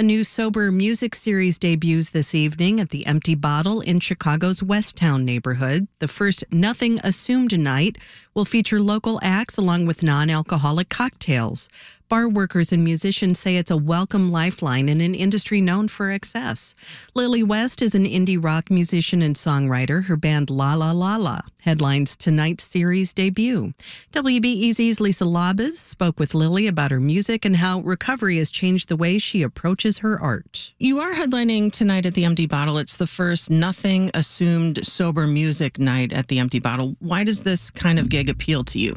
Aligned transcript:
A 0.00 0.04
new 0.04 0.22
sober 0.22 0.70
music 0.70 1.12
series 1.12 1.58
debuts 1.58 2.10
this 2.10 2.32
evening 2.32 2.78
at 2.78 2.90
the 2.90 3.04
Empty 3.04 3.34
Bottle 3.34 3.80
in 3.80 3.98
Chicago's 3.98 4.62
West 4.62 4.94
Town 4.94 5.24
neighborhood. 5.24 5.88
The 5.98 6.06
first 6.06 6.44
Nothing 6.52 7.00
Assumed 7.02 7.58
night 7.58 7.98
will 8.32 8.44
feature 8.44 8.80
local 8.80 9.18
acts 9.24 9.56
along 9.56 9.86
with 9.86 10.04
non 10.04 10.30
alcoholic 10.30 10.88
cocktails. 10.88 11.68
Bar 12.08 12.30
workers 12.30 12.72
and 12.72 12.82
musicians 12.82 13.38
say 13.38 13.56
it's 13.56 13.70
a 13.70 13.76
welcome 13.76 14.32
lifeline 14.32 14.88
in 14.88 15.02
an 15.02 15.14
industry 15.14 15.60
known 15.60 15.88
for 15.88 16.10
excess. 16.10 16.74
Lillie 17.12 17.42
West 17.42 17.82
is 17.82 17.94
an 17.94 18.06
indie 18.06 18.42
rock 18.42 18.70
musician 18.70 19.20
and 19.20 19.36
songwriter. 19.36 20.04
Her 20.04 20.16
band 20.16 20.48
Lala 20.48 20.94
Lala 20.94 21.44
headlines 21.60 22.16
tonight's 22.16 22.64
series 22.64 23.12
debut. 23.12 23.74
WBEZ's 24.12 25.00
Lisa 25.00 25.24
Labuz 25.24 25.76
spoke 25.76 26.18
with 26.18 26.34
Lillie 26.34 26.66
about 26.66 26.90
her 26.90 27.00
music 27.00 27.44
and 27.44 27.56
how 27.56 27.80
recovery 27.80 28.38
has 28.38 28.50
changed 28.50 28.88
the 28.88 28.96
way 28.96 29.18
she 29.18 29.42
approaches 29.42 29.98
her 29.98 30.18
art. 30.18 30.72
You 30.78 31.00
are 31.00 31.12
headlining 31.12 31.72
tonight 31.72 32.06
at 32.06 32.14
the 32.14 32.24
Empty 32.24 32.46
Bottle. 32.46 32.78
It's 32.78 32.96
the 32.96 33.06
first 33.06 33.50
Nothing 33.50 34.10
Assumed 34.14 34.82
Sober 34.82 35.26
Music 35.26 35.78
night 35.78 36.14
at 36.14 36.28
the 36.28 36.38
Empty 36.38 36.60
Bottle. 36.60 36.96
Why 37.00 37.22
does 37.22 37.42
this 37.42 37.70
kind 37.70 37.98
of 37.98 38.08
gig 38.08 38.30
appeal 38.30 38.64
to 38.64 38.78
you? 38.78 38.94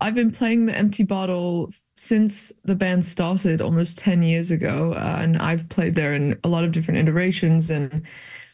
I've 0.00 0.14
been 0.14 0.30
playing 0.30 0.66
the 0.66 0.76
Empty 0.76 1.02
Bottle 1.02 1.72
since 1.96 2.52
the 2.64 2.74
band 2.74 3.04
started 3.04 3.60
almost 3.60 3.98
10 3.98 4.22
years 4.22 4.50
ago. 4.50 4.92
Uh, 4.94 5.18
and 5.20 5.36
I've 5.36 5.68
played 5.68 5.94
there 5.94 6.14
in 6.14 6.38
a 6.44 6.48
lot 6.48 6.64
of 6.64 6.72
different 6.72 6.98
iterations 6.98 7.70
and 7.70 8.02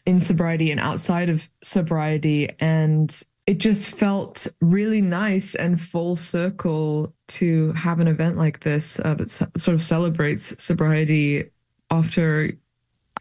in 0.06 0.20
sobriety 0.20 0.70
and 0.70 0.80
outside 0.80 1.28
of 1.28 1.48
sobriety. 1.62 2.48
And 2.60 3.22
it 3.46 3.58
just 3.58 3.90
felt 3.90 4.46
really 4.60 5.00
nice 5.00 5.54
and 5.54 5.80
full 5.80 6.16
circle 6.16 7.14
to 7.28 7.72
have 7.72 8.00
an 8.00 8.08
event 8.08 8.36
like 8.36 8.60
this 8.60 9.00
uh, 9.04 9.14
that 9.14 9.30
sort 9.30 9.74
of 9.74 9.82
celebrates 9.82 10.54
sobriety 10.62 11.50
after 11.90 12.52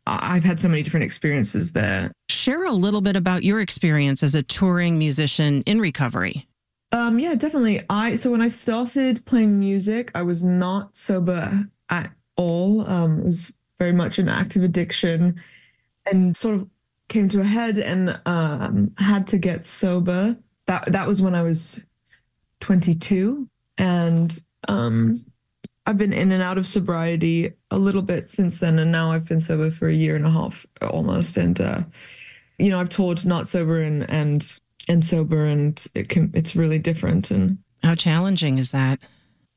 I've 0.05 0.43
had 0.43 0.59
so 0.59 0.67
many 0.67 0.83
different 0.83 1.03
experiences 1.03 1.71
there. 1.73 2.11
Share 2.29 2.65
a 2.65 2.71
little 2.71 3.01
bit 3.01 3.15
about 3.15 3.43
your 3.43 3.59
experience 3.59 4.23
as 4.23 4.35
a 4.35 4.43
touring 4.43 4.97
musician 4.97 5.61
in 5.63 5.79
recovery. 5.79 6.48
Um, 6.91 7.19
yeah, 7.19 7.35
definitely. 7.35 7.81
I 7.89 8.15
so 8.15 8.31
when 8.31 8.41
I 8.41 8.49
started 8.49 9.25
playing 9.25 9.59
music, 9.59 10.11
I 10.15 10.23
was 10.23 10.43
not 10.43 10.95
sober 10.95 11.69
at 11.89 12.11
all. 12.35 12.89
Um, 12.89 13.19
it 13.19 13.25
was 13.25 13.53
very 13.77 13.93
much 13.93 14.17
an 14.17 14.27
active 14.27 14.63
addiction, 14.63 15.39
and 16.05 16.35
sort 16.35 16.55
of 16.55 16.67
came 17.07 17.29
to 17.29 17.41
a 17.41 17.43
head 17.43 17.77
and 17.77 18.19
um, 18.25 18.93
had 18.97 19.27
to 19.27 19.37
get 19.37 19.67
sober. 19.67 20.35
That 20.65 20.91
that 20.91 21.07
was 21.07 21.21
when 21.21 21.35
I 21.35 21.43
was 21.43 21.79
22, 22.61 23.47
and 23.77 24.39
um, 24.67 25.23
I've 25.85 25.97
been 25.97 26.13
in 26.13 26.31
and 26.31 26.41
out 26.41 26.57
of 26.57 26.65
sobriety 26.65 27.53
a 27.69 27.77
little 27.77 28.01
bit 28.01 28.31
since 28.31 28.59
then, 28.59 28.79
and 28.79 28.91
now 28.91 29.11
I've 29.11 29.25
been 29.25 29.41
sober 29.41 29.69
for 29.69 29.87
a 29.87 29.93
year 29.93 30.15
and 30.15 30.25
a 30.25 30.31
half 30.31 30.65
almost. 30.81 31.37
And 31.37 31.61
uh, 31.61 31.81
you 32.57 32.69
know, 32.69 32.79
I've 32.79 32.89
toured 32.89 33.25
not 33.27 33.47
sober 33.47 33.79
and 33.79 34.09
and 34.09 34.59
and 34.87 35.05
sober, 35.05 35.45
and 35.45 35.85
it 35.95 36.09
can 36.09 36.31
it's 36.33 36.55
really 36.55 36.79
different. 36.79 37.31
And 37.31 37.59
how 37.83 37.95
challenging 37.95 38.57
is 38.57 38.71
that? 38.71 38.99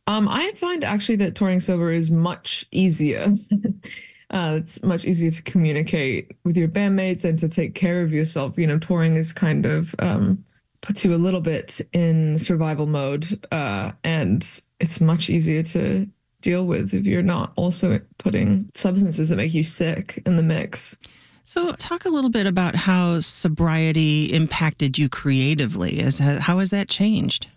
Um, 0.06 0.28
I 0.28 0.52
find 0.52 0.84
actually 0.84 1.16
that 1.16 1.34
touring 1.34 1.60
sober 1.60 1.90
is 1.90 2.10
much 2.10 2.66
easier. 2.72 3.32
uh, 4.30 4.58
it's 4.60 4.82
much 4.82 5.04
easier 5.04 5.30
to 5.30 5.42
communicate 5.42 6.32
with 6.44 6.56
your 6.56 6.68
bandmates 6.68 7.24
and 7.24 7.38
to 7.38 7.48
take 7.48 7.74
care 7.74 8.02
of 8.02 8.12
yourself. 8.12 8.58
You 8.58 8.66
know, 8.66 8.78
touring 8.78 9.16
is 9.16 9.32
kind 9.32 9.64
of 9.64 9.94
um, 10.00 10.44
puts 10.80 11.04
you 11.04 11.14
a 11.14 11.16
little 11.16 11.40
bit 11.40 11.80
in 11.92 12.38
survival 12.38 12.86
mode, 12.86 13.46
uh, 13.52 13.92
and 14.04 14.60
it's 14.80 15.00
much 15.00 15.30
easier 15.30 15.62
to 15.62 16.08
deal 16.40 16.66
with 16.66 16.92
if 16.92 17.06
you're 17.06 17.22
not 17.22 17.52
also 17.56 18.00
putting 18.18 18.68
substances 18.74 19.28
that 19.28 19.36
make 19.36 19.54
you 19.54 19.64
sick 19.64 20.20
in 20.26 20.36
the 20.36 20.42
mix. 20.42 20.98
So, 21.44 21.72
talk 21.72 22.04
a 22.04 22.08
little 22.08 22.30
bit 22.30 22.46
about 22.46 22.74
how 22.76 23.20
sobriety 23.20 24.26
impacted 24.26 24.96
you 24.96 25.08
creatively. 25.08 26.00
As 26.00 26.18
how 26.18 26.58
has 26.58 26.70
that 26.70 26.88
changed? 26.88 27.48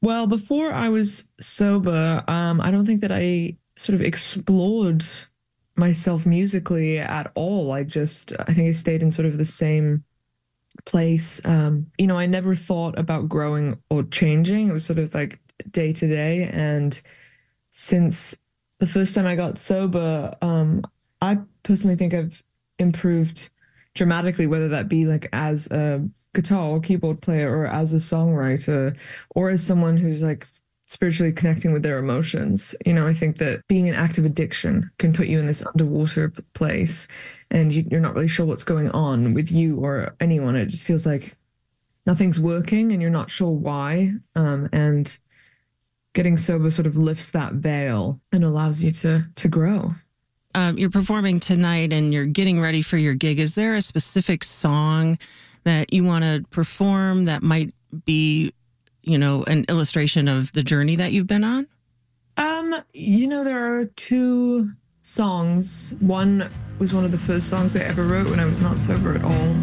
Well, 0.00 0.26
before 0.26 0.72
I 0.72 0.88
was 0.88 1.24
sober, 1.40 2.24
um, 2.28 2.60
I 2.60 2.70
don't 2.70 2.86
think 2.86 3.00
that 3.02 3.12
I 3.12 3.56
sort 3.76 3.94
of 3.94 4.02
explored 4.02 5.04
myself 5.76 6.24
musically 6.24 6.98
at 6.98 7.30
all. 7.34 7.72
I 7.72 7.84
just, 7.84 8.32
I 8.40 8.54
think 8.54 8.68
I 8.68 8.72
stayed 8.72 9.02
in 9.02 9.10
sort 9.10 9.26
of 9.26 9.38
the 9.38 9.44
same 9.44 10.04
place. 10.84 11.40
Um, 11.44 11.86
you 11.98 12.06
know, 12.06 12.16
I 12.16 12.26
never 12.26 12.54
thought 12.54 12.98
about 12.98 13.28
growing 13.28 13.78
or 13.90 14.04
changing. 14.04 14.68
It 14.68 14.72
was 14.72 14.84
sort 14.84 14.98
of 14.98 15.14
like 15.14 15.38
day 15.70 15.92
to 15.92 16.06
day. 16.06 16.48
And 16.52 17.00
since 17.70 18.36
the 18.78 18.86
first 18.86 19.14
time 19.14 19.26
I 19.26 19.36
got 19.36 19.58
sober, 19.58 20.34
um, 20.42 20.82
I 21.20 21.38
personally 21.62 21.96
think 21.96 22.14
I've 22.14 22.42
improved 22.78 23.48
dramatically, 23.94 24.46
whether 24.46 24.68
that 24.68 24.88
be 24.88 25.04
like 25.04 25.28
as 25.32 25.70
a 25.70 26.08
guitar 26.34 26.68
or 26.68 26.80
keyboard 26.80 27.20
player 27.20 27.54
or 27.54 27.66
as 27.66 27.92
a 27.92 27.96
songwriter 27.96 28.96
or 29.30 29.50
as 29.50 29.64
someone 29.64 29.96
who's 29.96 30.22
like 30.22 30.46
spiritually 30.86 31.32
connecting 31.32 31.72
with 31.72 31.82
their 31.82 31.98
emotions. 31.98 32.74
You 32.86 32.94
know, 32.94 33.06
I 33.06 33.12
think 33.12 33.36
that 33.38 33.66
being 33.68 33.88
an 33.88 33.94
active 33.94 34.24
addiction 34.24 34.90
can 34.98 35.12
put 35.12 35.26
you 35.26 35.38
in 35.38 35.46
this 35.46 35.64
underwater 35.66 36.32
place 36.54 37.08
and 37.50 37.72
you, 37.72 37.84
are 37.92 38.00
not 38.00 38.14
really 38.14 38.28
sure 38.28 38.46
what's 38.46 38.64
going 38.64 38.90
on 38.90 39.34
with 39.34 39.50
you 39.50 39.76
or 39.78 40.14
anyone. 40.20 40.56
It 40.56 40.66
just 40.66 40.86
feels 40.86 41.04
like 41.04 41.36
nothing's 42.06 42.40
working 42.40 42.92
and 42.92 43.02
you're 43.02 43.10
not 43.10 43.30
sure 43.30 43.50
why. 43.50 44.12
Um, 44.34 44.68
and 44.72 45.18
getting 46.14 46.38
sober 46.38 46.70
sort 46.70 46.86
of 46.86 46.96
lifts 46.96 47.30
that 47.32 47.54
veil 47.54 48.20
and 48.32 48.42
allows 48.42 48.82
you 48.82 48.90
to 48.90 49.26
to 49.36 49.48
grow 49.48 49.92
um, 50.54 50.78
you're 50.78 50.90
performing 50.90 51.40
tonight 51.40 51.92
and 51.92 52.12
you're 52.12 52.26
getting 52.26 52.60
ready 52.60 52.82
for 52.82 52.96
your 52.96 53.14
gig, 53.14 53.38
is 53.38 53.54
there 53.54 53.74
a 53.74 53.82
specific 53.82 54.44
song 54.44 55.18
that 55.64 55.92
you 55.92 56.04
want 56.04 56.24
to 56.24 56.44
perform 56.50 57.26
that 57.26 57.42
might 57.42 57.74
be, 58.04 58.52
you 59.02 59.18
know, 59.18 59.44
an 59.44 59.64
illustration 59.68 60.28
of 60.28 60.52
the 60.52 60.62
journey 60.62 60.96
that 60.96 61.12
you've 61.12 61.26
been 61.26 61.44
on? 61.44 61.66
Um, 62.36 62.82
you 62.92 63.26
know, 63.26 63.44
there 63.44 63.78
are 63.78 63.86
two 63.86 64.68
songs. 65.02 65.94
One 66.00 66.50
was 66.78 66.92
one 66.92 67.04
of 67.04 67.12
the 67.12 67.18
first 67.18 67.48
songs 67.48 67.74
I 67.76 67.80
ever 67.80 68.04
wrote 68.04 68.28
when 68.30 68.40
I 68.40 68.44
was 68.44 68.60
not 68.60 68.80
sober 68.80 69.14
at 69.14 69.24
all. 69.24 69.54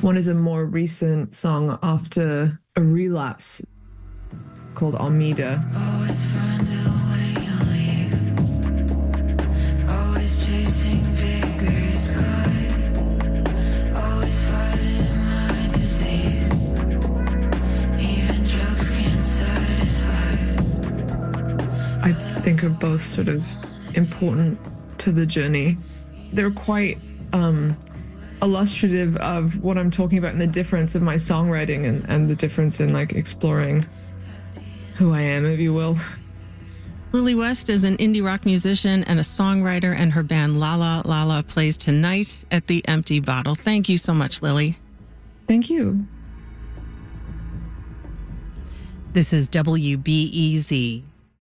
One 0.00 0.16
is 0.16 0.28
a 0.28 0.34
more 0.34 0.64
recent 0.64 1.34
song 1.34 1.76
after 1.82 2.58
a 2.76 2.82
relapse 2.82 3.60
called 4.74 4.94
Almeida. 4.94 5.60
Always 5.76 6.24
find 6.26 6.68
a 6.68 6.72
way 7.10 7.34
to 7.44 7.64
leave. 7.72 8.14
Always 9.90 10.46
chasing 10.46 11.02
bigger 11.16 11.92
sky. 11.96 12.52
Always 13.92 14.40
fighting 14.48 15.16
my 15.26 15.68
disease. 15.72 16.48
Even 18.00 18.44
drugs 18.44 18.90
can't 18.90 19.26
satisfy. 19.26 20.36
I 22.02 22.12
think 22.42 22.62
are 22.62 22.70
both 22.70 23.02
sort 23.02 23.26
of 23.26 23.44
important 23.94 24.60
to 24.98 25.10
the 25.10 25.26
journey. 25.26 25.76
They're 26.32 26.52
quite 26.52 26.98
um, 27.32 27.76
illustrative 28.42 29.16
of 29.16 29.62
what 29.62 29.78
I'm 29.78 29.90
talking 29.90 30.18
about 30.18 30.32
and 30.32 30.40
the 30.40 30.46
difference 30.46 30.94
of 30.94 31.02
my 31.02 31.16
songwriting 31.16 31.86
and, 31.86 32.04
and 32.08 32.28
the 32.28 32.34
difference 32.34 32.80
in 32.80 32.92
like 32.92 33.12
exploring 33.12 33.86
who 34.96 35.12
I 35.12 35.22
am, 35.22 35.46
if 35.46 35.60
you 35.60 35.72
will. 35.72 35.96
Lillie 37.12 37.34
West 37.34 37.70
is 37.70 37.84
an 37.84 37.96
indie 37.96 38.24
rock 38.24 38.44
musician 38.44 39.02
and 39.04 39.18
a 39.18 39.22
songwriter, 39.22 39.96
and 39.96 40.12
her 40.12 40.22
band 40.22 40.60
Lala 40.60 41.02
Lala 41.06 41.42
plays 41.42 41.76
tonight 41.76 42.44
at 42.50 42.66
the 42.66 42.86
Empty 42.86 43.20
Bottle. 43.20 43.54
Thank 43.54 43.88
you 43.88 43.96
so 43.96 44.12
much, 44.12 44.42
Lillie. 44.42 44.76
Thank 45.46 45.70
you. 45.70 46.06
This 49.14 49.32
is 49.32 49.48
WBEZ. 49.48 51.07